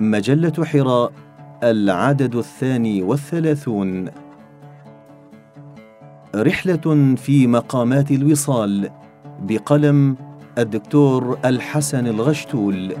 مجلة 0.00 0.64
حراء 0.64 1.12
العدد 1.62 2.34
الثاني 2.34 3.02
والثلاثون. 3.02 4.10
رحلة 6.34 7.14
في 7.16 7.46
مقامات 7.46 8.10
الوصال 8.10 8.90
بقلم 9.42 10.16
الدكتور 10.58 11.38
الحسن 11.44 12.06
الغشتول. 12.06 12.96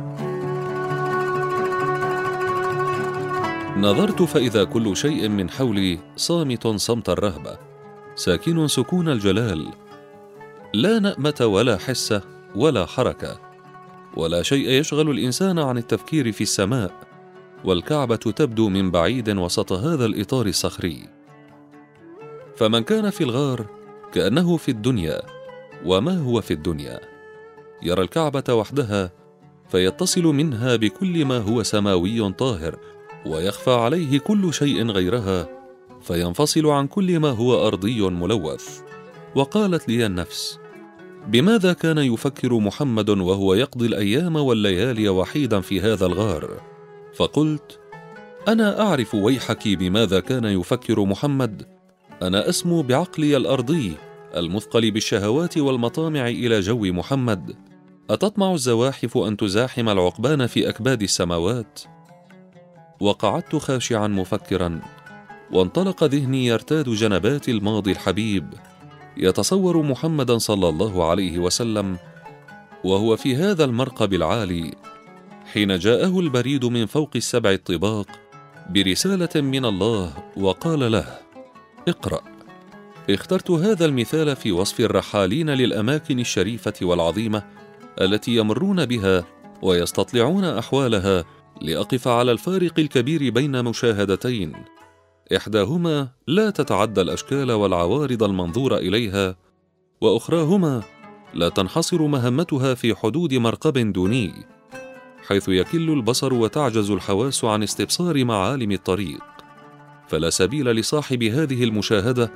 نظرت 3.76 4.22
فإذا 4.22 4.64
كل 4.64 4.96
شيء 4.96 5.28
من 5.28 5.50
حولي 5.50 5.98
صامت 6.16 6.66
صمت 6.66 7.08
الرهبة 7.08 7.58
ساكن 8.14 8.68
سكون 8.68 9.08
الجلال. 9.08 9.68
لا 10.74 10.98
نأمة 10.98 11.36
ولا 11.40 11.76
حسة 11.76 12.22
ولا 12.56 12.86
حركة 12.86 13.47
ولا 14.16 14.42
شيء 14.42 14.68
يشغل 14.70 15.10
الإنسان 15.10 15.58
عن 15.58 15.78
التفكير 15.78 16.32
في 16.32 16.40
السماء 16.40 16.92
والكعبة 17.64 18.16
تبدو 18.16 18.68
من 18.68 18.90
بعيد 18.90 19.30
وسط 19.30 19.72
هذا 19.72 20.06
الإطار 20.06 20.46
الصخري. 20.46 21.08
فمن 22.56 22.80
كان 22.80 23.10
في 23.10 23.24
الغار 23.24 23.66
كأنه 24.12 24.56
في 24.56 24.70
الدنيا 24.70 25.22
وما 25.84 26.18
هو 26.18 26.40
في 26.40 26.50
الدنيا؟ 26.50 27.00
يرى 27.82 28.02
الكعبة 28.02 28.54
وحدها 28.54 29.10
فيتصل 29.68 30.22
منها 30.22 30.76
بكل 30.76 31.24
ما 31.24 31.38
هو 31.38 31.62
سماوي 31.62 32.32
طاهر 32.32 32.78
ويخفى 33.26 33.70
عليه 33.70 34.18
كل 34.18 34.54
شيء 34.54 34.86
غيرها 34.86 35.48
فينفصل 36.02 36.66
عن 36.66 36.86
كل 36.86 37.20
ما 37.20 37.30
هو 37.30 37.66
أرضي 37.66 38.00
ملوث. 38.00 38.80
وقالت 39.34 39.88
لي 39.88 40.06
النفس 40.06 40.58
بماذا 41.28 41.72
كان 41.72 41.98
يفكر 41.98 42.58
محمد 42.58 43.10
وهو 43.10 43.54
يقضي 43.54 43.86
الأيام 43.86 44.36
والليالي 44.36 45.08
وحيدا 45.08 45.60
في 45.60 45.80
هذا 45.80 46.06
الغار؟ 46.06 46.60
فقلت 47.14 47.78
أنا 48.48 48.80
أعرف 48.80 49.14
ويحك 49.14 49.68
بماذا 49.68 50.20
كان 50.20 50.44
يفكر 50.44 51.04
محمد. 51.04 51.66
أنا 52.22 52.48
أسمو 52.48 52.82
بعقلي 52.82 53.36
الأرضي 53.36 53.92
المثقل 54.36 54.90
بالشهوات 54.90 55.58
والمطامع 55.58 56.28
إلى 56.28 56.60
جو 56.60 56.92
محمد. 56.92 57.56
أتطمع 58.10 58.54
الزواحف 58.54 59.18
أن 59.18 59.36
تزاحم 59.36 59.88
العقبان 59.88 60.46
في 60.46 60.68
أكباد 60.68 61.02
السماوات؟ 61.02 61.80
وقعدت 63.00 63.56
خاشعا 63.56 64.06
مفكرا 64.06 64.80
وانطلق 65.52 66.04
ذهني 66.04 66.46
يرتاد 66.46 66.88
جنبات 66.88 67.48
الماضي 67.48 67.92
الحبيب. 67.92 68.54
يتصور 69.18 69.82
محمدا 69.82 70.38
صلى 70.38 70.68
الله 70.68 71.10
عليه 71.10 71.38
وسلم 71.38 71.98
وهو 72.84 73.16
في 73.16 73.36
هذا 73.36 73.64
المرقب 73.64 74.14
العالي 74.14 74.74
حين 75.52 75.78
جاءه 75.78 76.20
البريد 76.20 76.64
من 76.64 76.86
فوق 76.86 77.10
السبع 77.16 77.50
الطباق 77.50 78.06
برسالة 78.70 79.40
من 79.40 79.64
الله 79.64 80.12
وقال 80.36 80.92
له 80.92 81.18
اقرأ. 81.88 82.20
اخترت 83.10 83.50
هذا 83.50 83.84
المثال 83.84 84.36
في 84.36 84.52
وصف 84.52 84.80
الرحالين 84.80 85.50
للأماكن 85.50 86.18
الشريفة 86.20 86.74
والعظيمة 86.82 87.42
التي 88.00 88.36
يمرون 88.36 88.86
بها 88.86 89.24
ويستطلعون 89.62 90.44
أحوالها 90.44 91.24
لأقف 91.60 92.08
على 92.08 92.32
الفارق 92.32 92.78
الكبير 92.78 93.30
بين 93.30 93.64
مشاهدتين. 93.64 94.52
إحداهما 95.36 96.08
لا 96.26 96.50
تتعدى 96.50 97.00
الأشكال 97.00 97.52
والعوارض 97.52 98.22
المنظور 98.22 98.76
إليها 98.76 99.36
وأخراهما 100.00 100.82
لا 101.34 101.48
تنحصر 101.48 102.02
مهمتها 102.02 102.74
في 102.74 102.94
حدود 102.94 103.34
مرقب 103.34 103.92
دوني 103.92 104.32
حيث 105.28 105.48
يكل 105.48 105.90
البصر 105.90 106.34
وتعجز 106.34 106.90
الحواس 106.90 107.44
عن 107.44 107.62
استبصار 107.62 108.24
معالم 108.24 108.72
الطريق. 108.72 109.20
فلا 110.08 110.30
سبيل 110.30 110.66
لصاحب 110.66 111.22
هذه 111.22 111.64
المشاهدة 111.64 112.32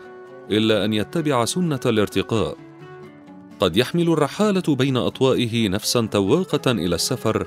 إلا 0.50 0.84
أن 0.84 0.92
يتبع 0.92 1.44
سنة 1.44 1.80
الارتقاء. 1.86 2.56
قد 3.60 3.76
يحمل 3.76 4.08
الرحالة 4.08 4.76
بين 4.76 4.96
أطوائه 4.96 5.68
نفسا 5.68 6.08
تواقة 6.10 6.70
إلى 6.70 6.94
السفر 6.94 7.46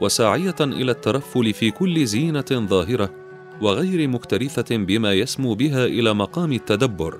وساعية 0.00 0.56
إلى 0.60 0.92
الترفل 0.92 1.52
في 1.52 1.70
كل 1.70 2.06
زينة 2.06 2.44
ظاهرة 2.52 3.23
وغير 3.62 4.08
مكترثة 4.08 4.76
بما 4.76 5.12
يسمو 5.12 5.54
بها 5.54 5.86
إلى 5.86 6.14
مقام 6.14 6.52
التدبر. 6.52 7.18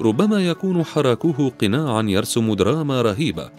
ربما 0.00 0.46
يكون 0.46 0.84
حراكه 0.84 1.48
قناعا 1.60 2.02
يرسم 2.02 2.54
دراما 2.54 3.02
رهيبة 3.02 3.50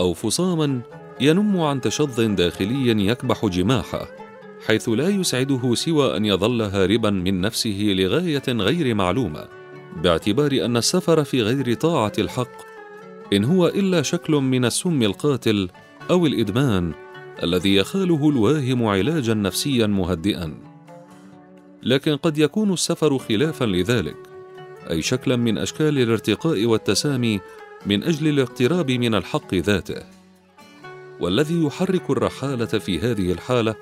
أو 0.00 0.14
فصاما 0.14 0.80
ينم 1.20 1.60
عن 1.60 1.80
تشظ 1.80 2.20
داخلي 2.20 3.06
يكبح 3.06 3.46
جماحه 3.46 4.08
حيث 4.66 4.88
لا 4.88 5.08
يسعده 5.08 5.74
سوى 5.74 6.16
أن 6.16 6.24
يظل 6.24 6.62
هاربا 6.62 7.10
من 7.10 7.40
نفسه 7.40 7.94
لغاية 7.96 8.42
غير 8.48 8.94
معلومة 8.94 9.44
باعتبار 10.02 10.52
أن 10.52 10.76
السفر 10.76 11.24
في 11.24 11.42
غير 11.42 11.74
طاعة 11.74 12.12
الحق 12.18 12.70
إن 13.32 13.44
هو 13.44 13.66
إلا 13.68 14.02
شكل 14.02 14.32
من 14.32 14.64
السم 14.64 15.02
القاتل 15.02 15.68
أو 16.10 16.26
الإدمان 16.26 16.92
الذي 17.42 17.74
يخاله 17.74 18.28
الواهم 18.28 18.86
علاجا 18.86 19.34
نفسيا 19.34 19.86
مهدئا. 19.86 20.69
لكن 21.82 22.16
قد 22.16 22.38
يكون 22.38 22.72
السفر 22.72 23.18
خلافا 23.18 23.64
لذلك 23.64 24.16
أي 24.90 25.02
شكلا 25.02 25.36
من 25.36 25.58
أشكال 25.58 25.98
الارتقاء 25.98 26.64
والتسامي 26.64 27.40
من 27.86 28.02
أجل 28.04 28.28
الاقتراب 28.28 28.90
من 28.90 29.14
الحق 29.14 29.54
ذاته. 29.54 30.02
والذي 31.20 31.64
يحرك 31.64 32.10
الرحالة 32.10 32.66
في 32.66 32.98
هذه 32.98 33.32
الحالة 33.32 33.74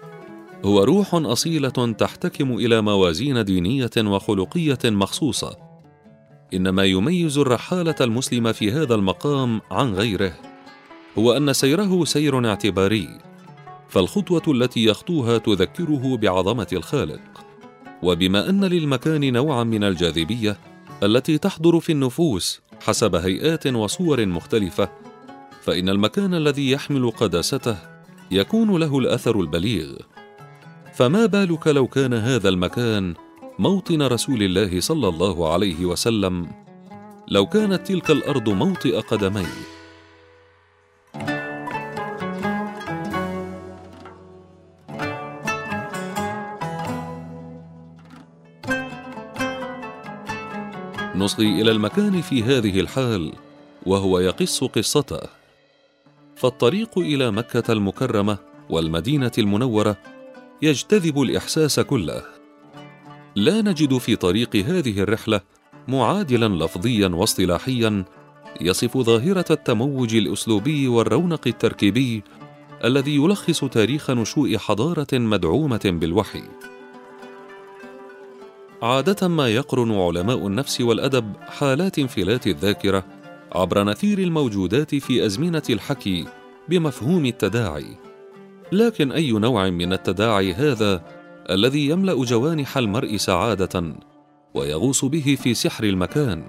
هو 0.65 0.85
روح 0.85 1.15
أصيلة 1.15 1.93
تحتكم 1.99 2.55
إلى 2.55 2.81
موازين 2.81 3.45
دينية 3.45 3.91
وخلقية 3.99 4.79
مخصوصة. 4.85 5.57
ان 6.55 6.69
ما 6.69 6.85
يميز 6.85 7.39
الرحالة 7.39 7.95
المسلم 8.01 8.53
في 8.53 8.73
هذا 8.73 8.95
المقام 8.95 9.61
عن 9.71 9.95
غيره 9.95 10.35
هو 11.19 11.37
أن 11.37 11.53
سيره 11.53 12.05
سير 12.05 12.49
اعتباري 12.49 13.09
فالخطوة 13.89 14.43
التي 14.49 14.85
يخطوها 14.85 15.39
تذكره 15.39 16.17
بعظمة 16.17 16.67
الخالق. 16.73 17.48
وبما 18.03 18.49
أن 18.49 18.65
للمكان 18.65 19.33
نوعا 19.33 19.65
من 19.65 19.85
الجاذبية 19.85 20.57
التي 21.03 21.39
تحضر 21.39 21.81
في 21.81 21.93
النفوس 21.93 22.61
حسب 22.81 23.15
هيئات 23.15 23.67
وصور 23.67 24.27
مختلفة 24.27 24.89
فإن 25.63 25.89
المكان 25.89 26.35
الذي 26.35 26.71
يحمل 26.71 27.11
قداسته 27.11 27.77
يكون 28.31 28.77
له 28.77 28.99
الأثر 28.99 29.41
البليغ. 29.41 29.97
فما 30.95 31.27
بالك 31.27 31.67
لو 31.67 31.87
كان 31.87 32.15
هذا 32.15 32.49
المكان 32.49 33.15
موطن 33.59 34.03
رسول 34.03 34.43
الله 34.43 34.81
صلى 34.81 35.09
الله 35.09 35.53
عليه 35.53 35.85
وسلم؟ 35.85 36.47
لو 37.29 37.47
كانت 37.47 37.87
تلك 37.87 38.11
الأرض 38.11 38.49
موطئ 38.49 39.01
قدميه. 39.01 39.78
نصغي 51.19 51.63
إلى 51.63 51.71
المكان 51.71 52.21
في 52.21 52.43
هذه 52.43 52.81
الحال 52.81 53.33
وهو 53.87 54.19
يقص 54.19 54.65
قصته. 54.65 55.21
فالطريق 56.37 56.99
إلى 56.99 57.31
مكة 57.31 57.73
المكرمة 57.73 58.39
والمدينة 58.71 59.33
المنورة 59.39 59.97
يجتذب 60.63 61.23
الإحساس 61.23 61.81
كله. 61.81 62.23
لا 63.37 63.63
نجد 63.63 63.99
في 63.99 64.17
طريق 64.17 64.57
هذه 64.57 65.01
الرحلة 65.01 65.41
معادلا 65.89 66.65
لفظيا 66.65 67.09
واصطلاحيا 67.09 68.05
يصف 68.61 68.99
ظاهرة 68.99 69.45
التموج 69.51 70.15
الأسلوبي 70.15 70.89
والرونق 70.89 71.47
التركيبي 71.47 72.23
الذي 72.85 73.15
يلخص 73.15 73.65
تاريخ 73.65 74.11
نشوء 74.11 74.57
حضارة 74.57 75.07
مدعومة 75.13 75.81
بالوحي. 75.85 76.43
عادة 78.83 79.29
ما 79.29 79.49
يقرن 79.49 79.93
علماء 79.93 80.47
النفس 80.47 80.81
والأدب 80.81 81.33
حالات 81.41 81.99
انفلات 81.99 82.47
الذاكرة 82.47 83.05
عبر 83.53 83.85
نثير 83.85 84.19
الموجودات 84.19 84.95
في 84.95 85.27
أزمنة 85.27 85.63
الحكي 85.71 86.27
بمفهوم 86.69 87.27
التداعي. 87.27 87.97
لكن 88.73 89.13
أي 89.13 89.33
نوع 89.33 89.71
من 89.71 89.93
التداعي 89.93 90.55
هذا 90.55 91.03
الذي 91.51 91.89
يملأ 91.89 92.25
جوانح 92.25 92.79
المرء 92.79 93.17
سعادة 93.17 93.95
ويغوص 94.55 95.05
به 95.05 95.39
في 95.43 95.55
سحر 95.55 95.85
المكان؟ 95.85 96.45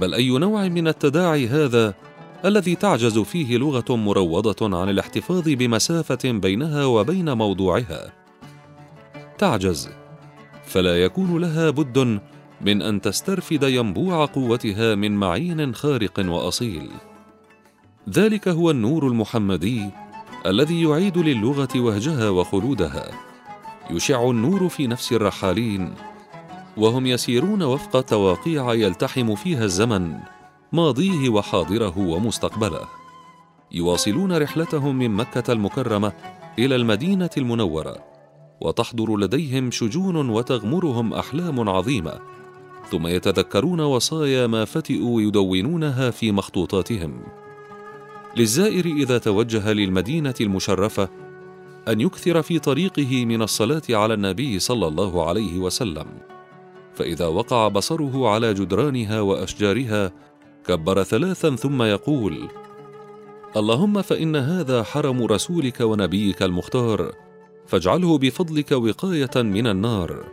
بل 0.00 0.14
أي 0.14 0.28
نوع 0.30 0.68
من 0.68 0.88
التداعي 0.88 1.48
هذا 1.48 1.94
الذي 2.44 2.74
تعجز 2.74 3.18
فيه 3.18 3.56
لغة 3.56 3.96
مروضة 3.96 4.78
عن 4.78 4.88
الاحتفاظ 4.88 5.48
بمسافة 5.48 6.32
بينها 6.32 6.84
وبين 6.84 7.32
موضوعها؟ 7.32 8.12
تعجز 9.38 9.90
فلا 10.68 11.02
يكون 11.02 11.40
لها 11.40 11.70
بد 11.70 12.20
من 12.60 12.82
أن 12.82 13.00
تسترفد 13.00 13.62
ينبوع 13.62 14.24
قوتها 14.24 14.94
من 14.94 15.16
معين 15.16 15.74
خارق 15.74 16.24
وأصيل. 16.28 16.90
ذلك 18.10 18.48
هو 18.48 18.70
النور 18.70 19.06
المحمدي 19.06 19.90
الذي 20.46 20.82
يعيد 20.82 21.18
للغة 21.18 21.68
وهجها 21.76 22.28
وخلودها. 22.30 23.10
يشع 23.90 24.30
النور 24.30 24.68
في 24.68 24.86
نفس 24.86 25.12
الرحالين 25.12 25.94
وهم 26.76 27.06
يسيرون 27.06 27.62
وفق 27.62 28.00
تواقيع 28.00 28.74
يلتحم 28.74 29.34
فيها 29.34 29.64
الزمن 29.64 30.18
ماضيه 30.72 31.28
وحاضره 31.28 31.98
ومستقبله. 31.98 32.88
يواصلون 33.72 34.32
رحلتهم 34.32 34.98
من 34.98 35.10
مكة 35.10 35.52
المكرمة 35.52 36.12
إلى 36.58 36.76
المدينة 36.76 37.30
المنورة. 37.36 38.07
وتحضر 38.60 39.16
لديهم 39.16 39.70
شجون 39.70 40.30
وتغمرهم 40.30 41.14
أحلام 41.14 41.68
عظيمة 41.68 42.18
ثم 42.90 43.06
يتذكرون 43.06 43.80
وصايا 43.80 44.46
ما 44.46 44.64
فتئوا 44.64 45.22
يدونونها 45.22 46.10
في 46.10 46.32
مخطوطاتهم. 46.32 47.22
للزائر 48.36 48.86
إذا 48.86 49.18
توجه 49.18 49.72
للمدينة 49.72 50.34
المشرفة 50.40 51.08
أن 51.88 52.00
يكثر 52.00 52.42
في 52.42 52.58
طريقه 52.58 53.24
من 53.24 53.42
الصلاة 53.42 53.82
على 53.90 54.14
النبي 54.14 54.58
صلى 54.58 54.86
الله 54.86 55.28
عليه 55.28 55.58
وسلم 55.58 56.06
فإذا 56.94 57.26
وقع 57.26 57.68
بصره 57.68 58.28
على 58.28 58.54
جدرانها 58.54 59.20
وأشجارها 59.20 60.12
كبر 60.66 61.02
ثلاثا 61.02 61.56
ثم 61.56 61.82
يقول 61.82 62.48
اللهم 63.56 64.02
فإن 64.02 64.36
هذا 64.36 64.82
حرم 64.82 65.22
رسولك 65.22 65.80
ونبيك 65.80 66.42
المختار 66.42 67.12
فاجعله 67.68 68.18
بفضلك 68.18 68.72
وقاية 68.72 69.30
من 69.36 69.66
النار 69.66 70.24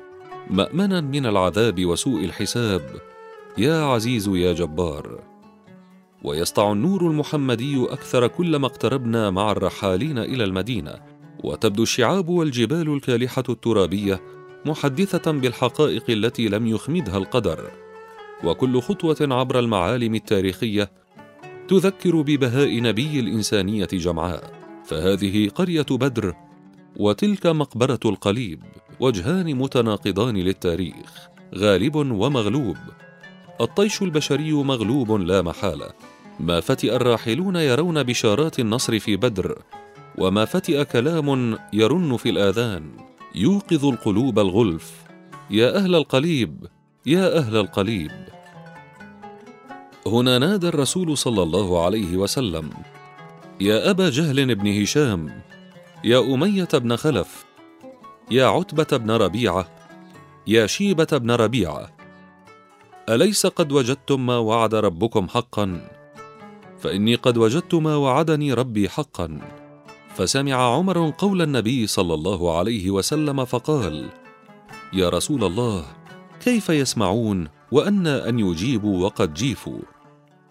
مأمنا 0.49 1.01
من 1.01 1.25
العذاب 1.25 1.85
وسوء 1.85 2.25
الحساب 2.25 2.81
يا 3.57 3.83
عزيز 3.83 4.27
يا 4.27 4.53
جبار. 4.53 5.19
ويسطع 6.23 6.71
النور 6.71 7.07
المحمدي 7.07 7.83
أكثر 7.83 8.27
كلما 8.27 8.67
اقتربنا 8.67 9.29
مع 9.29 9.51
الرحالين 9.51 10.17
إلى 10.17 10.43
المدينة 10.43 10.95
وتبدو 11.43 11.83
الشعاب 11.83 12.29
والجبال 12.29 12.93
الكالحة 12.93 13.43
الترابية 13.49 14.21
محدثة 14.65 15.31
بالحقائق 15.31 16.03
التي 16.09 16.47
لم 16.47 16.67
يخمدها 16.67 17.17
القدر. 17.17 17.71
وكل 18.43 18.81
خطوة 18.81 19.17
عبر 19.21 19.59
المعالم 19.59 20.15
التاريخية 20.15 20.91
تذكر 21.67 22.21
ببهاء 22.21 22.81
نبي 22.81 23.19
الإنسانية 23.19 23.87
جمعاء 23.93 24.53
فهذه 24.85 25.49
قرية 25.49 25.85
بدر 25.91 26.44
وتلك 26.97 27.47
مقبرة 27.47 27.99
القليب 28.05 28.63
وجهان 28.99 29.55
متناقضان 29.55 30.37
للتاريخ 30.37 31.29
غالب 31.55 31.95
ومغلوب. 31.95 32.77
الطيش 33.61 34.01
البشري 34.01 34.53
مغلوب 34.53 35.11
لا 35.11 35.41
محالة. 35.41 35.89
ما 36.39 36.59
فتئ 36.59 36.95
الراحلون 36.95 37.55
يرون 37.55 38.03
بشارات 38.03 38.59
النصر 38.59 38.99
في 38.99 39.15
بدر 39.15 39.61
وما 40.17 40.45
فتئ 40.45 40.85
كلام 40.85 41.57
يرن 41.73 42.17
في 42.17 42.29
الآذان. 42.29 42.83
يوقظ 43.35 43.85
القلوب 43.85 44.39
الغلف. 44.39 44.93
يا 45.49 45.77
أهل 45.77 45.95
القليب 45.95 46.67
يا 47.05 47.37
أهل 47.37 47.57
القليب. 47.57 48.11
هنا 50.07 50.39
نادى 50.39 50.67
الرسول 50.67 51.17
صلى 51.17 51.43
الله 51.43 51.85
عليه 51.85 52.17
وسلم. 52.17 52.69
يا 53.61 53.89
أبا 53.89 54.09
جهل 54.09 54.55
بن 54.55 54.81
هشام 54.81 55.41
يا 56.05 56.19
أمية 56.19 56.67
بن 56.73 56.95
خلف 56.95 57.45
يا 58.31 58.45
عتبة 58.45 58.97
بن 58.97 59.11
ربيعة 59.11 59.67
يا 60.47 60.67
شيبة 60.67 61.07
بن 61.11 61.31
ربيعة 61.31 61.91
أليس 63.09 63.45
قد 63.45 63.71
وجدتم 63.71 64.25
ما 64.25 64.37
وعد 64.37 64.75
ربكم 64.75 65.27
حقا؟ 65.27 65.87
فإني 66.79 67.15
قد 67.15 67.37
وجدت 67.37 67.75
ما 67.75 67.95
وعدني 67.95 68.53
ربي 68.53 68.89
حقا. 68.89 69.39
فسمع 70.15 70.75
عمر 70.75 71.13
قول 71.17 71.41
النبي 71.41 71.87
صلى 71.87 72.13
الله 72.13 72.57
عليه 72.57 72.91
وسلم 72.91 73.45
فقال 73.45 74.09
يا 74.93 75.09
رسول 75.09 75.43
الله 75.43 75.85
كيف 76.39 76.69
يسمعون 76.69 77.47
وأن 77.71 78.07
أن 78.07 78.39
يجيبوا 78.39 79.03
وقد 79.03 79.33
جيفوا؟ 79.33 79.79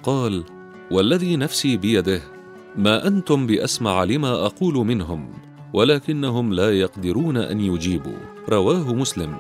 قال 0.02 0.44
والذي 0.90 1.36
نفسي 1.36 1.76
بيده 1.76 2.22
ما 2.76 3.06
أنتم 3.06 3.46
بأسمع 3.46 4.04
لما 4.04 4.46
أقول 4.46 4.74
منهم؟ 4.74 5.43
ولكنهم 5.74 6.52
لا 6.52 6.78
يقدرون 6.78 7.36
أن 7.36 7.60
يجيبوا. 7.60 8.18
رواه 8.48 8.94
مسلم. 8.94 9.36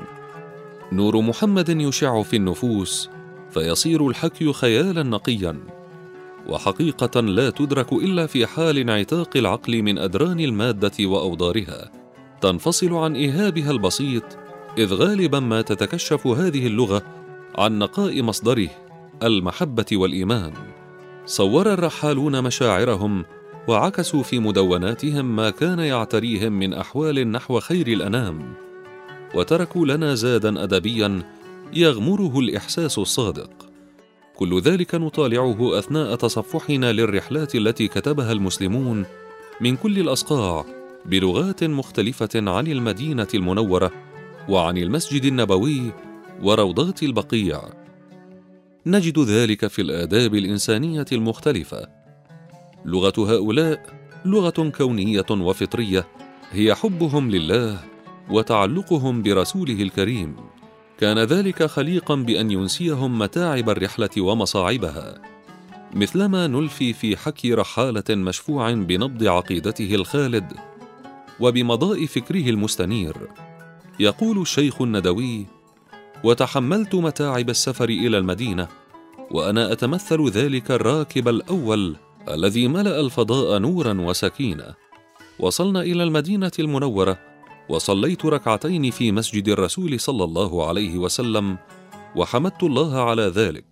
نور 0.92 1.20
محمد 1.20 1.68
يشع 1.68 2.22
في 2.22 2.36
النفوس 2.36 3.10
فيصير 3.50 4.08
الحكي 4.08 4.52
خيالا 4.52 5.02
نقيا 5.02 5.58
وحقيقة 6.48 7.20
لا 7.20 7.50
تدرك 7.50 7.92
إلا 7.92 8.26
في 8.26 8.46
حال 8.46 8.78
انعتاق 8.78 9.36
العقل 9.36 9.82
من 9.82 9.98
أدران 9.98 10.40
المادة 10.40 10.92
وأوضارها. 11.00 11.90
تنفصل 12.40 12.94
عن 12.94 13.16
إيهابها 13.16 13.70
البسيط 13.70 14.24
إذ 14.78 14.94
غالبا 14.94 15.40
ما 15.40 15.62
تتكشف 15.62 16.26
هذه 16.26 16.66
اللغة 16.66 17.02
عن 17.58 17.78
نقاء 17.78 18.22
مصدره 18.22 18.70
المحبة 19.22 19.86
والإيمان. 19.92 20.52
صور 21.26 21.72
الرحالون 21.72 22.42
مشاعرهم 22.44 23.24
وعكسوا 23.68 24.22
في 24.22 24.38
مدوناتهم 24.38 25.36
ما 25.36 25.50
كان 25.50 25.78
يعتريهم 25.78 26.52
من 26.52 26.74
أحوال 26.74 27.30
نحو 27.30 27.60
خير 27.60 27.86
الأنام 27.86 28.54
وتركوا 29.34 29.86
لنا 29.86 30.14
زادا 30.14 30.64
أدبيا 30.64 31.22
يغمره 31.72 32.38
الإحساس 32.38 32.98
الصادق. 32.98 33.50
كل 34.36 34.60
ذلك 34.60 34.94
نطالعه 34.94 35.78
أثناء 35.78 36.14
تصفحنا 36.14 36.92
للرحلات 36.92 37.54
التي 37.54 37.88
كتبها 37.88 38.32
المسلمون 38.32 39.04
من 39.60 39.76
كل 39.76 39.98
الأصقاع 39.98 40.64
بلغات 41.06 41.64
مختلفة 41.64 42.28
عن 42.34 42.66
المدينة 42.66 43.28
المنورة 43.34 43.92
وعن 44.48 44.78
المسجد 44.78 45.24
النبوي 45.24 45.92
وروضات 46.42 47.02
البقيع. 47.02 47.60
نجد 48.86 49.18
ذلك 49.18 49.66
في 49.66 49.82
الآداب 49.82 50.34
الإنسانية 50.34 51.06
المختلفة 51.12 52.03
لغة 52.84 53.12
هؤلاء 53.18 53.86
لغة 54.24 54.70
كونية 54.70 55.26
وفطرية 55.30 56.06
هي 56.50 56.74
حبهم 56.74 57.30
لله 57.30 57.84
وتعلقهم 58.30 59.22
برسوله 59.22 59.82
الكريم. 59.82 60.36
كان 60.98 61.18
ذلك 61.18 61.62
خليقا 61.62 62.14
بأن 62.14 62.50
ينسيهم 62.50 63.18
متاعب 63.18 63.70
الرحلة 63.70 64.10
ومصاعبها. 64.18 65.22
مثلما 65.94 66.46
نلفي 66.46 66.92
في 66.92 67.16
حكي 67.16 67.54
رحالة 67.54 68.04
مشفوع 68.10 68.72
بنبض 68.72 69.24
عقيدته 69.24 69.94
الخالد 69.94 70.52
وبمضاء 71.40 72.06
فكره 72.06 72.50
المستنير. 72.50 73.16
يقول 74.00 74.38
الشيخ 74.38 74.82
الندوي 74.82 75.46
وتحملت 76.24 76.94
متاعب 76.94 77.50
السفر 77.50 77.88
إلى 77.88 78.18
المدينة 78.18 78.68
وأنا 79.30 79.72
أتمثل 79.72 80.28
ذلك 80.28 80.70
الراكب 80.70 81.28
الأول 81.28 81.96
الذي 82.28 82.68
ملأ 82.68 83.00
الفضاء 83.00 83.58
نورا 83.58 84.00
وسكينة. 84.00 84.74
وصلنا 85.38 85.80
إلى 85.80 86.02
المدينة 86.02 86.52
المنورة 86.58 87.18
وصليت 87.68 88.26
ركعتين 88.26 88.90
في 88.90 89.12
مسجد 89.12 89.48
الرسول 89.48 90.00
صلى 90.00 90.24
الله 90.24 90.68
عليه 90.68 90.98
وسلم 90.98 91.56
وحمدت 92.16 92.62
الله 92.62 93.02
على 93.02 93.22
ذلك. 93.22 93.64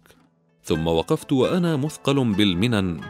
ثم 0.64 0.86
وقفت 0.86 1.32
وأنا 1.32 1.76
مثقل 1.76 2.24
بالمنن. 2.34 3.00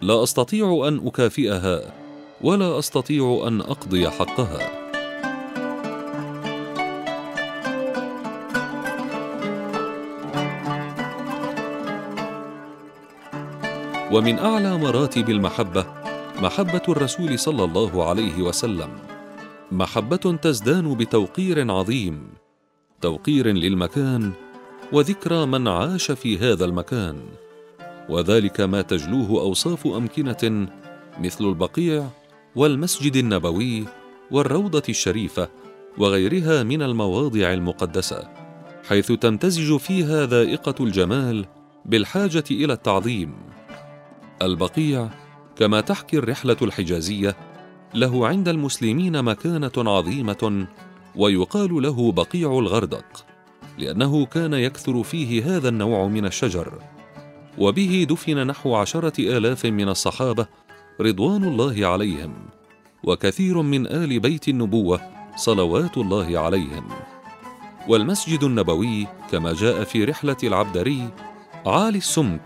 لا 0.00 0.22
أستطيع 0.22 0.88
أن 0.88 1.06
أكافئها 1.06 1.94
ولا 2.40 2.78
أستطيع 2.78 3.44
أن 3.46 3.60
أقضي 3.60 4.10
حقها. 4.10 4.87
ومن 14.12 14.38
أعلى 14.38 14.78
مراتب 14.78 15.30
المحبة 15.30 15.86
محبة 16.42 16.82
الرسول 16.88 17.38
صلى 17.38 17.64
الله 17.64 18.08
عليه 18.08 18.42
وسلم. 18.42 18.88
محبة 19.72 20.36
تزدان 20.42 20.94
بتوقير 20.94 21.70
عظيم 21.72 22.28
توقير 23.00 23.46
للمكان 23.46 24.32
وذكرى 24.92 25.46
من 25.46 25.68
عاش 25.68 26.10
في 26.10 26.38
هذا 26.38 26.64
المكان. 26.64 27.16
وذلك 28.08 28.60
ما 28.60 28.82
تجلوه 28.82 29.30
أوصاف 29.30 29.86
أمكنة 29.86 30.68
مثل 31.20 31.44
البقيع 31.44 32.04
والمسجد 32.56 33.16
النبوي 33.16 33.84
والروضة 34.30 34.82
الشريفة 34.88 35.48
وغيرها 35.98 36.62
من 36.62 36.82
المواضع 36.82 37.52
المقدسة 37.52 38.28
حيث 38.88 39.12
تمتزج 39.12 39.76
فيها 39.76 40.26
ذائقة 40.26 40.74
الجمال 40.84 41.46
بالحاجة 41.84 42.44
إلى 42.50 42.72
التعظيم. 42.72 43.57
البقيع 44.42 45.08
كما 45.56 45.80
تحكي 45.80 46.18
الرحلة 46.18 46.56
الحجازية 46.62 47.36
له 47.94 48.26
عند 48.26 48.48
المسلمين 48.48 49.22
مكانة 49.22 49.72
عظيمة 49.76 50.66
ويقال 51.16 51.82
له 51.82 52.12
بقيع 52.12 52.58
الغردق 52.58 53.24
لأنه 53.78 54.26
كان 54.26 54.54
يكثر 54.54 55.02
فيه 55.02 55.56
هذا 55.56 55.68
النوع 55.68 56.06
من 56.06 56.26
الشجر. 56.26 56.78
وبه 57.58 58.06
دفن 58.10 58.46
نحو 58.46 58.74
عشرة 58.74 59.20
آلاف 59.36 59.66
من 59.66 59.88
الصحابة 59.88 60.46
رضوان 61.00 61.44
الله 61.44 61.86
عليهم 61.86 62.34
وكثير 63.04 63.62
من 63.62 63.86
آل 63.86 64.20
بيت 64.20 64.48
النبوة 64.48 65.00
صلوات 65.36 65.98
الله 65.98 66.38
عليهم. 66.38 66.88
والمسجد 67.88 68.44
النبوي 68.44 69.06
كما 69.30 69.52
جاء 69.52 69.84
في 69.84 70.04
رحلة 70.04 70.36
العبدري 70.42 71.08
عالي 71.66 71.98
السمك 71.98 72.42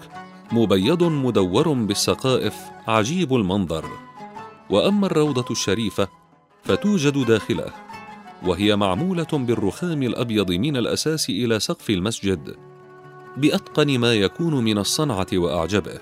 مبيض 0.53 1.03
مدور 1.03 1.73
بالسقائف 1.73 2.57
عجيب 2.89 3.35
المنظر. 3.35 3.85
وأما 4.71 5.07
الروضة 5.07 5.45
الشريفة 5.51 6.09
فتوجد 6.63 7.27
داخله 7.27 7.73
وهي 8.47 8.77
معمولة 8.77 9.27
بالرخام 9.33 10.03
الأبيض 10.03 10.53
من 10.53 10.77
الأساس 10.77 11.31
إلى 11.31 11.61
سقف 11.61 11.91
المسجد 11.91 12.57
بأتقن 13.37 13.99
ما 13.99 14.15
يكون 14.15 14.65
من 14.65 14.79
الصنعة 14.79 15.27
وأعجبه. 15.35 15.99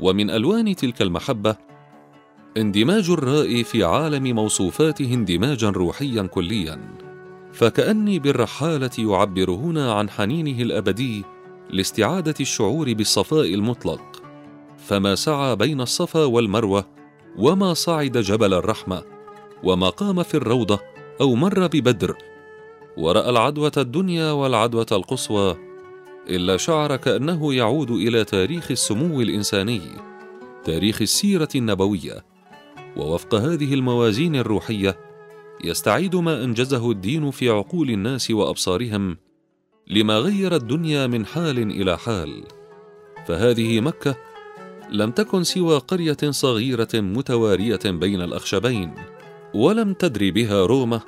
ومن 0.00 0.30
ألوان 0.30 0.76
تلك 0.76 1.02
المحبة 1.02 1.56
اندماج 2.56 3.10
الراء 3.10 3.62
في 3.62 3.84
عالم 3.84 4.34
موصوفاته 4.34 5.14
اندماجا 5.14 5.70
روحيا 5.70 6.22
كليا. 6.22 6.80
فكأني 7.52 8.18
بالرحالة 8.18 8.90
يعبر 8.98 9.50
هنا 9.50 9.92
عن 9.92 10.10
حنينه 10.10 10.62
الأبدي 10.62 11.24
لاستعادة 11.72 12.34
الشعور 12.40 12.92
بالصفاء 12.92 13.54
المطلق. 13.54 14.22
فما 14.78 15.14
سعى 15.14 15.56
بين 15.56 15.80
الصفا 15.80 16.24
والمروة 16.24 16.84
وما 17.38 17.74
صعد 17.74 18.18
جبل 18.18 18.54
الرحمة 18.54 19.02
وما 19.64 19.88
قام 19.88 20.22
في 20.22 20.34
الروضة 20.34 20.80
أو 21.20 21.34
مر 21.34 21.66
ببدر. 21.66 22.16
ورأى 22.96 23.30
العدوة 23.30 23.72
الدنيا 23.76 24.32
والعدوة 24.32 24.86
القصوى 24.92 25.56
إلا 26.28 26.56
شعر 26.56 26.96
كأنه 26.96 27.54
يعود 27.54 27.90
إلى 27.90 28.24
تاريخ 28.24 28.70
السمو 28.70 29.20
الإنساني 29.20 29.80
تاريخ 30.64 31.02
السيرة 31.02 31.48
النبوية. 31.54 32.24
ووفق 32.96 33.34
هذه 33.34 33.74
الموازين 33.74 34.36
الروحية 34.36 34.98
يستعيد 35.64 36.16
ما 36.16 36.44
أنجزه 36.44 36.90
الدين 36.90 37.30
في 37.30 37.50
عقول 37.50 37.90
الناس 37.90 38.30
وأبصارهم 38.30 39.16
لما 39.86 40.18
غير 40.18 40.54
الدنيا 40.54 41.06
من 41.06 41.26
حال 41.26 41.58
إلى 41.58 41.98
حال. 41.98 42.44
فهذه 43.26 43.80
مكة 43.80 44.16
لم 44.90 45.10
تكن 45.10 45.44
سوى 45.44 45.78
قرية 45.78 46.30
صغيرة 46.30 46.88
متوارية 46.94 47.80
بين 47.84 48.20
الأخشبين 48.20 48.94
ولم 49.54 49.94
تدري 49.94 50.30
بها 50.30 50.66
رومة 50.66 51.00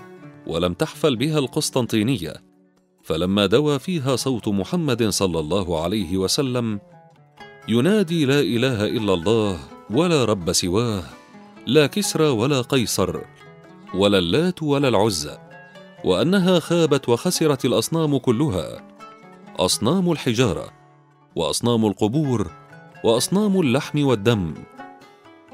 ولم 0.47 0.75
تحفل 0.75 1.17
بها 1.17 1.39
القسطنطينية. 1.39 2.35
فلما 3.03 3.47
دوى 3.47 3.79
فيها 3.79 4.17
صوت 4.17 4.49
محمد 4.49 5.09
صلى 5.09 5.41
الله 5.41 5.83
عليه 5.83 6.17
وسلم 6.17 6.81
ينادي 7.69 8.25
لا 8.25 8.41
إله 8.41 8.87
إلا 8.87 9.15
الله 9.15 9.59
ولا 9.91 10.25
رب 10.25 10.53
سواه 10.53 11.03
لا 11.67 11.87
كسرى 11.87 12.29
ولا 12.29 12.61
قيصر 12.61 13.21
ولا 13.95 14.19
اللات 14.19 14.63
ولا 14.63 14.89
العزى. 14.89 15.44
وأنها 16.05 16.61
خابت 16.61 17.09
وخسرت 17.09 17.65
الأصنام 17.65 18.19
كلها. 18.19 18.89
أصنام 19.57 20.13
الحجارة 20.13 20.71
وأصنام 21.37 21.87
القبور 21.87 22.51
وأصنام 23.05 23.61
اللحم 23.61 24.07
والدم. 24.07 24.55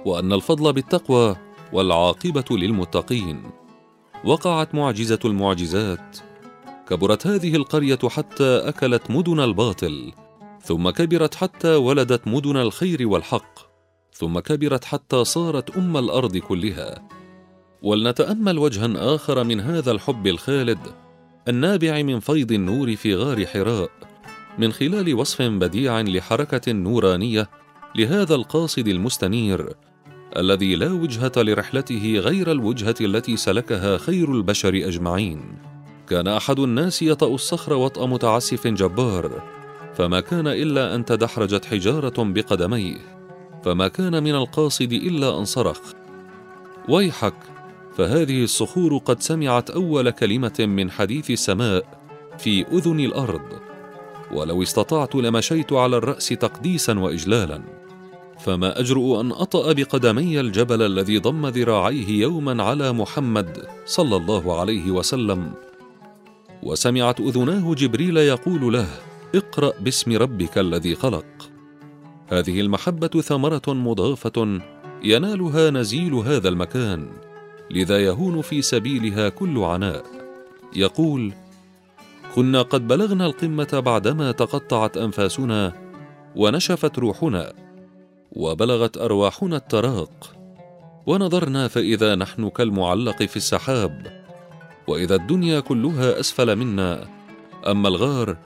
وأن 0.05 0.33
الفضل 0.33 0.73
بالتقوى 0.73 1.37
والعاقبة 1.73 2.45
للمتقين. 2.51 3.43
وقعت 4.25 4.75
معجزة 4.75 5.19
المعجزات. 5.25 6.19
كبرت 6.89 7.27
هذه 7.27 7.57
القرية 7.57 7.99
حتى 8.09 8.69
أكلت 8.69 9.11
مدن 9.11 9.41
الباطل. 9.41 10.13
ثم 10.63 10.91
كبرت 10.91 11.35
حتى 11.35 11.75
ولدت 11.75 12.29
مدن 12.29 12.57
الخير 12.57 13.09
والحق. 13.09 13.59
ثم 14.13 14.39
كبرت 14.39 14.85
حتى 14.85 15.25
صارت 15.25 15.77
أم 15.77 15.97
الأرض 15.97 16.37
كلها. 16.37 17.20
ولنتأمل 17.83 18.59
وجها 18.59 19.15
آخر 19.15 19.45
من 19.45 19.61
هذا 19.61 19.91
الحب 19.91 20.27
الخالد 20.27 20.79
النابع 21.49 22.03
من 22.03 22.21
فيض 22.21 22.53
النور 22.53 22.97
في 22.97 23.15
غار 23.15 23.47
حراء 23.47 23.91
من 24.59 24.73
خلال 24.73 25.15
وصف 25.15 25.43
بديع 25.43 26.01
لحركة 26.01 26.73
نورانية 26.73 27.49
لهذا 27.95 28.35
القاصد 28.35 28.89
المستنير 28.89 29.75
الذي 30.37 30.77
لا 30.77 30.93
وجهة 30.93 31.33
لرحلته 31.37 32.19
غير 32.19 32.53
الوجهة 32.53 32.95
التي 33.01 33.37
سلكها 33.37 33.99
خير 33.99 34.33
البشر 34.33 34.75
أجمعين. 34.75 35.41
كان 36.09 36.29
أحد 36.29 36.59
الناس 36.59 37.03
يطأ 37.03 37.35
الصخر 37.35 37.73
وطأ 37.73 38.07
متعسف 38.07 38.67
جبار 38.67 39.43
فما 39.95 40.21
كان 40.21 40.47
إلا 40.47 40.95
أن 40.95 41.05
تدحرجت 41.05 41.65
حجارة 41.65 42.23
بقدميه 42.25 42.97
فما 43.65 43.89
كان 43.89 44.23
من 44.23 44.35
القاصد 44.35 44.93
إلا 44.93 45.39
أن 45.39 45.45
صرخ 45.45 45.81
ويحك! 46.89 47.35
فهذه 47.97 48.45
الصخور 48.45 48.97
قد 48.97 49.23
سمعت 49.23 49.71
أول 49.71 50.11
كلمة 50.11 50.57
من 50.59 50.91
حديث 50.91 51.31
السماء 51.31 52.01
في 52.39 52.67
أذن 52.73 53.01
الأرض. 53.01 53.43
ولو 54.33 54.63
استطعت 54.63 55.15
لمشيت 55.15 55.73
على 55.73 55.97
الرأس 55.97 56.29
تقديسا 56.29 56.99
واجلالا. 56.99 57.63
فما 58.39 58.81
أجرؤ 58.81 59.21
أن 59.21 59.33
أطأ 59.33 59.73
بقدمي 59.73 60.41
الجبل 60.41 60.83
الذي 60.83 61.19
ضم 61.19 61.47
ذراعيه 61.47 62.21
يوما 62.21 62.63
على 62.63 62.93
محمد 62.93 63.67
صلى 63.87 64.17
الله 64.17 64.61
عليه 64.61 64.91
وسلم. 64.91 65.53
وسمعت 66.63 67.21
أذناه 67.21 67.75
جبريل 67.75 68.17
يقول 68.17 68.73
له 68.73 68.87
اقرأ 69.35 69.73
باسم 69.81 70.17
ربك 70.17 70.59
الذي 70.59 70.95
خلق. 70.95 71.27
هذه 72.29 72.61
المحبة 72.61 73.09
ثمرة 73.09 73.63
مضافة 73.69 74.61
ينالها 75.05 75.71
نزيل 75.71 76.15
هذا 76.15 76.49
المكان. 76.49 77.09
لذا 77.71 77.99
يهون 78.05 78.43
في 78.43 78.63
سبيلها 78.63 79.29
كل 79.29 79.59
عناء. 79.59 80.05
يقول 80.77 81.33
كنا 82.35 82.63
قد 82.63 82.89
بلغنا 82.89 83.27
القمة 83.27 83.83
بعدما 83.87 84.33
تقطعت 84.33 84.97
أنفاسنا 84.97 85.73
ونشفت 86.37 86.99
روحنا 86.99 87.53
وبلغت 88.33 88.99
أرواحنا 88.99 89.57
التراق. 89.57 90.35
ونظرنا 91.07 91.69
فإذا 91.69 92.15
نحن 92.15 92.49
كالمعلق 92.49 93.23
في 93.23 93.37
السحاب 93.37 94.23
وإذا 94.87 95.15
الدنيا 95.15 95.61
كلها 95.61 96.21
أسفل 96.21 96.57
منا. 96.57 97.09
أما 97.67 97.89
الغار 97.89 98.37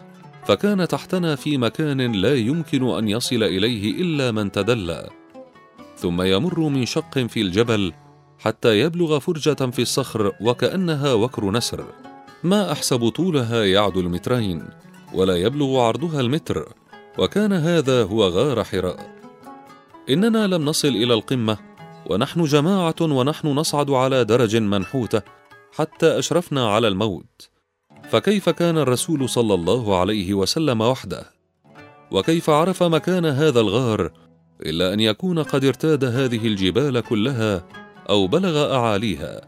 فكان 0.47 0.89
تحتنا 0.89 1.37
في 1.37 1.59
مكان 1.59 2.13
لا 2.13 2.35
يمكن 2.35 2.89
أن 2.89 3.09
يصل 3.09 3.43
إليه 3.43 4.03
إلا 4.03 4.31
من 4.31 4.53
تدلى. 4.53 5.09
ثم 5.97 6.23
يمر 6.23 6.61
من 6.61 6.85
شق 6.87 7.19
في 7.19 7.41
الجبل 7.41 7.93
حتى 8.45 8.81
يبلغ 8.81 9.19
فرجة 9.19 9.71
في 9.71 9.83
الصخر 9.83 10.33
وكأنها 10.41 11.13
وكر 11.13 11.51
نسر. 11.51 11.85
ما 12.43 12.73
أحسب 12.73 13.09
طولها 13.09 13.65
يعدو 13.65 14.01
المترين 14.01 14.69
ولا 15.15 15.37
يبلغ 15.37 15.81
عرضها 15.81 16.21
المتر 16.21 16.69
وكان 17.19 17.53
هذا 17.53 18.03
هو 18.03 18.29
غار 18.29 18.65
حراء. 18.65 19.15
إننا 20.11 20.47
لم 20.47 20.65
نصل 20.65 20.89
إلى 20.89 21.15
القمة 21.15 21.59
ونحن 22.11 22.45
جماعة 22.45 22.95
ونحن 23.01 23.49
نصعد 23.49 23.91
على 23.91 24.25
درج 24.25 24.57
منحوتة 24.57 25.23
حتى 25.73 26.19
أشرفنا 26.19 26.69
على 26.69 26.89
الموت. 26.89 27.49
فكيف 28.11 28.49
كان 28.49 28.79
الرسول 28.79 29.29
صلى 29.29 29.55
الله 29.55 30.01
عليه 30.01 30.35
وسلم 30.35 30.81
وحده؟ 30.81 31.31
وكيف 32.11 32.51
عرف 32.51 32.83
مكان 32.83 33.27
هذا 33.27 33.61
الغار 33.61 34.11
إلا 34.63 34.93
أن 34.93 35.01
يكون 35.01 35.39
قد 35.43 35.65
ارتاد 35.65 36.05
هذه 36.05 36.47
الجبال 36.47 37.01
كلها 37.01 37.65
أو 38.11 38.27
بلغ 38.27 38.75
أعاليها. 38.75 39.41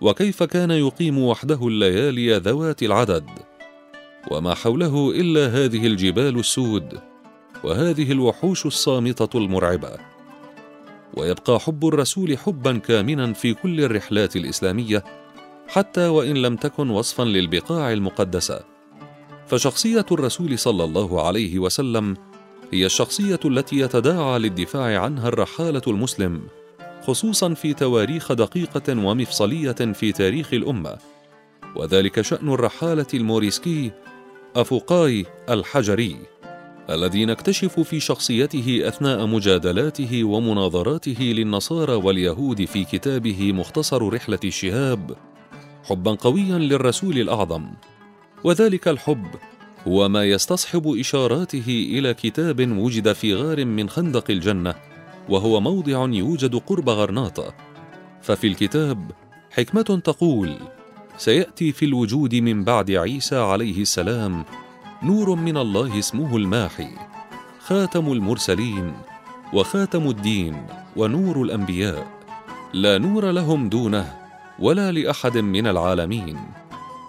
وكيف 0.00 0.42
كان 0.42 0.70
يقيم 0.70 1.18
وحده 1.18 1.68
الليالي 1.68 2.36
ذوات 2.36 2.82
العدد؟ 2.82 3.24
وما 4.30 4.54
حوله 4.54 5.10
إلا 5.10 5.46
هذه 5.46 5.86
الجبال 5.86 6.38
السود 6.38 7.00
وهذه 7.64 8.12
الوحوش 8.12 8.66
الصامتة 8.66 9.38
المرعبة. 9.38 9.96
ويبقى 11.14 11.60
حب 11.60 11.86
الرسول 11.86 12.38
حبا 12.38 12.78
كامنا 12.78 13.32
في 13.32 13.54
كل 13.54 13.80
الرحلات 13.80 14.36
الإسلامية 14.36 15.04
حتى 15.68 16.08
وإن 16.08 16.34
لم 16.34 16.56
تكن 16.56 16.90
وصفا 16.90 17.22
للبقاع 17.22 17.92
المقدسة. 17.92 18.60
فشخصية 19.46 20.06
الرسول 20.12 20.58
صلى 20.58 20.84
الله 20.84 21.26
عليه 21.26 21.58
وسلم 21.58 22.16
هي 22.72 22.86
الشخصية 22.86 23.40
التي 23.44 23.78
يتداعى 23.78 24.38
للدفاع 24.38 25.00
عنها 25.00 25.28
الرحالة 25.28 25.82
المسلم. 25.86 26.40
خصوصا 27.08 27.54
في 27.54 27.74
تواريخ 27.74 28.32
دقيقة 28.32 29.06
ومفصلية 29.06 29.72
في 29.72 30.12
تاريخ 30.12 30.54
الأمة. 30.54 30.98
وذلك 31.76 32.20
شأن 32.20 32.48
الرحالة 32.48 33.06
الموريسكي 33.14 33.90
افوقاي 34.56 35.26
الحجري 35.50 36.16
الذي 36.90 37.24
نكتشف 37.24 37.80
في 37.80 38.00
شخصيته 38.00 38.80
أثناء 38.88 39.26
مجادلاته 39.26 40.24
ومناظراته 40.24 41.22
للنصارى 41.22 41.94
واليهود 41.94 42.64
في 42.64 42.84
كتابه 42.84 43.52
مختصر 43.52 44.12
رحلة 44.12 44.40
الشهاب 44.44 45.16
حبا 45.84 46.14
قويا 46.14 46.58
للرسول 46.58 47.18
الأعظم. 47.18 47.70
وذلك 48.44 48.88
الحب 48.88 49.26
هو 49.86 50.08
ما 50.08 50.24
يستصحب 50.24 50.96
إشاراته 50.98 51.88
إلى 51.90 52.14
كتاب 52.14 52.78
وجد 52.78 53.12
في 53.12 53.34
غار 53.34 53.64
من 53.64 53.88
خندق 53.88 54.30
الجنة. 54.30 54.87
وهو 55.28 55.60
موضع 55.60 56.06
يوجد 56.08 56.56
قرب 56.56 56.88
غرناطه 56.88 57.54
ففي 58.22 58.46
الكتاب 58.46 59.10
حكمة 59.50 60.00
تقول 60.04 60.56
سيأتي 61.16 61.72
في 61.72 61.84
الوجود 61.84 62.34
من 62.34 62.64
بعد 62.64 62.90
عيسى 62.90 63.36
عليه 63.36 63.82
السلام 63.82 64.44
نور 65.02 65.34
من 65.34 65.56
الله 65.56 65.98
اسمه 65.98 66.36
الماحي 66.36 66.88
خاتم 67.68 68.12
المرسلين 68.12 68.92
وخاتم 69.52 70.08
الدين 70.08 70.66
ونور 70.96 71.42
الأنبياء. 71.42 72.06
لا 72.72 72.98
نور 72.98 73.30
لهم 73.30 73.68
دونه 73.68 74.16
ولا 74.58 74.92
لأحد 74.92 75.38
من 75.38 75.66
العالمين. 75.66 76.38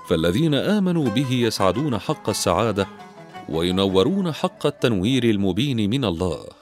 فالذين 0.07 0.53
آمنوا 0.53 1.09
به 1.09 1.31
يسعدون 1.31 1.99
حق 1.99 2.29
السعادة 2.29 2.87
وينورون 3.49 4.31
حق 4.31 4.65
التنوير 4.65 5.23
المبين 5.23 5.89
من 5.89 6.05
الله. 6.05 6.58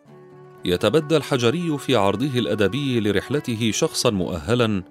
يتبدى 0.68 1.18
الحجري 1.18 1.78
في 1.78 1.96
عرضه 1.96 2.40
الأدبي 2.40 3.00
لرحلته 3.00 3.72
شخصا 3.72 4.10
مؤهلا 4.10 4.84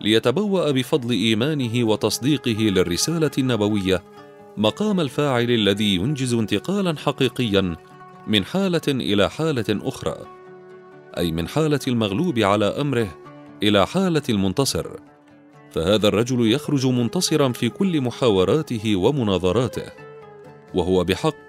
ليتبوأ 0.00 0.70
بفضل 0.70 1.10
إيمانه 1.10 1.84
وتصديقه 1.84 2.60
للرسالة 2.62 3.30
النبوية 3.38 4.02
مقام 4.56 5.00
الفاعل 5.00 5.50
الذي 5.50 5.94
ينجز 5.94 6.34
انتقالا 6.34 6.96
حقيقيا 6.98 7.76
من 8.26 8.44
حالة 8.44 8.82
إلى 8.88 9.30
حالة 9.30 9.64
أخرى 9.70 10.16
أي 11.18 11.32
من 11.32 11.48
حالة 11.48 11.80
المغلوب 11.88 12.38
على 12.38 12.64
أمره 12.64 13.18
إلى 13.62 13.86
حالة 13.86 14.22
المنتصر. 14.28 14.86
فهذا 15.70 16.08
الرجل 16.08 16.52
يخرج 16.52 16.86
منتصرا 16.86 17.52
في 17.52 17.68
كل 17.68 18.00
محاوراته 18.00 18.96
ومناظراته 18.96 19.86
وهو 20.74 21.04
بحق 21.04 21.43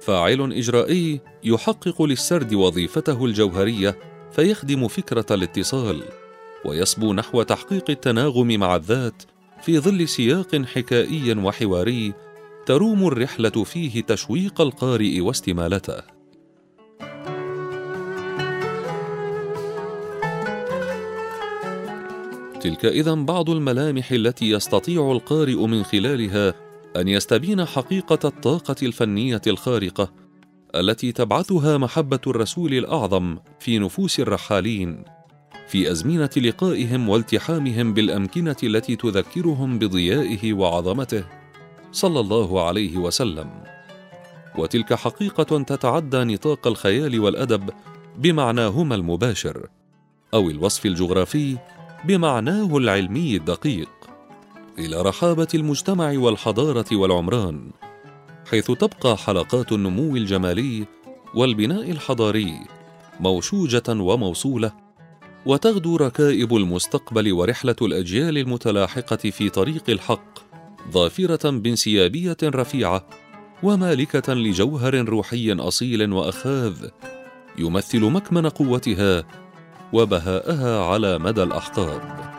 فاعل 0.00 0.52
إجرائي 0.52 1.20
يحقق 1.44 2.02
للسرد 2.02 2.54
وظيفته 2.54 3.24
الجوهرية 3.24 3.98
فيخدم 4.32 4.88
فكرة 4.88 5.26
الاتصال 5.30 6.02
ويصبو 6.64 7.12
نحو 7.12 7.42
تحقيق 7.42 7.90
التناغم 7.90 8.46
مع 8.46 8.76
الذات 8.76 9.22
في 9.62 9.78
ظل 9.78 10.08
سياق 10.08 10.56
حكائي 10.64 11.32
وحواري 11.32 12.14
تروم 12.66 13.06
الرحلة 13.06 13.64
فيه 13.64 14.02
تشويق 14.02 14.60
القارئ 14.60 15.20
واستمالته. 15.20 16.18
تلك 22.60 22.84
اذا 22.84 23.14
بعض 23.14 23.50
الملامح 23.50 24.12
التي 24.12 24.50
يستطيع 24.50 25.12
القارئ 25.12 25.66
من 25.66 25.82
خلالها 25.82 26.54
أن 26.96 27.08
يستبين 27.08 27.64
حقيقة 27.64 28.28
الطاقة 28.28 28.76
الفنية 28.82 29.42
الخارقة 29.46 30.12
التي 30.74 31.12
تبعثها 31.12 31.78
محبة 31.78 32.20
الرسول 32.26 32.74
الأعظم 32.74 33.38
في 33.60 33.78
نفوس 33.78 34.20
الرحالين 34.20 35.04
في 35.68 35.90
أزمنة 35.90 36.30
لقائهم 36.36 37.08
والتحامهم 37.08 37.94
بالأمكنة 37.94 38.56
التي 38.62 38.96
تذكرهم 38.96 39.78
بضيائه 39.78 40.52
وعظمته 40.52 41.24
صلى 41.92 42.20
الله 42.20 42.66
عليه 42.66 42.96
وسلم. 42.96 43.50
وتلك 44.58 44.94
حقيقة 44.94 45.62
تتعدى 45.62 46.24
نطاق 46.24 46.66
الخيال 46.66 47.20
والأدب 47.20 47.70
بمعناهما 48.18 48.94
المباشر 48.94 49.68
أو 50.34 50.50
الوصف 50.50 50.86
الجغرافي 50.86 51.56
بمعناه 52.04 52.76
العلمي 52.76 53.36
الدقيق. 53.36 53.97
إلى 54.78 55.02
رحابة 55.02 55.48
المجتمع 55.54 56.12
والحضارة 56.18 56.86
والعمران 56.92 57.70
حيث 58.50 58.70
تبقى 58.70 59.16
حلقات 59.16 59.72
النمو 59.72 60.16
الجمالي 60.16 60.86
والبناء 61.34 61.90
الحضاري 61.90 62.60
موشوجة 63.20 63.82
وموصولة 63.88 64.72
وتغدو 65.46 65.96
ركائب 65.96 66.56
المستقبل 66.56 67.32
ورحلة 67.32 67.76
الأجيال 67.82 68.38
المتلاحقة 68.38 69.16
في 69.16 69.48
طريق 69.48 69.82
الحق 69.88 70.38
ظافرة 70.90 71.50
بانسيابية 71.50 72.36
رفيعة 72.44 73.06
ومالكة 73.62 74.34
لجوهر 74.34 74.94
روحي 74.94 75.52
أصيل 75.52 76.12
وأخاذ 76.12 76.88
يمثل 77.58 78.00
مكمن 78.00 78.48
قوتها 78.48 79.24
وبهاءها 79.92 80.84
على 80.84 81.18
مدى 81.18 81.42
الأحقاب. 81.42 82.37